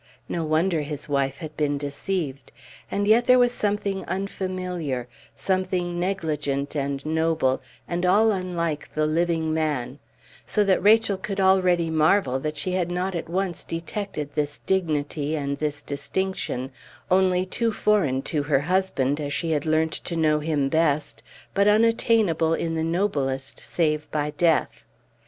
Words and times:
No 0.27 0.43
wonder 0.43 0.81
his 0.81 1.07
wife 1.07 1.37
had 1.37 1.55
been 1.55 1.77
deceived. 1.77 2.51
And 2.89 3.07
yet 3.07 3.27
there 3.27 3.37
was 3.37 3.51
something 3.51 4.03
unfamiliar, 4.05 5.07
something 5.35 5.99
negligent 5.99 6.75
and 6.75 7.05
noble, 7.05 7.61
and 7.87 8.03
all 8.03 8.31
unlike 8.31 8.95
the 8.95 9.05
living 9.05 9.53
man; 9.53 9.99
so 10.43 10.63
that 10.63 10.81
Rachel 10.81 11.17
could 11.17 11.39
already 11.39 11.91
marvel 11.91 12.39
that 12.39 12.57
she 12.57 12.71
had 12.71 12.89
not 12.89 13.13
at 13.13 13.29
once 13.29 13.63
detected 13.63 14.33
this 14.33 14.57
dignity 14.57 15.35
and 15.35 15.59
this 15.59 15.83
distinction, 15.83 16.71
only 17.11 17.45
too 17.45 17.71
foreign 17.71 18.23
to 18.23 18.41
her 18.41 18.61
husband 18.61 19.19
as 19.19 19.33
she 19.33 19.51
had 19.51 19.67
learnt 19.67 19.93
to 19.93 20.15
know 20.15 20.39
him 20.39 20.67
best, 20.67 21.21
but 21.53 21.67
unattainable 21.67 22.55
in 22.55 22.73
the 22.73 22.83
noblest 22.83 23.59
save 23.59 24.09
by 24.09 24.31
death. 24.31 24.83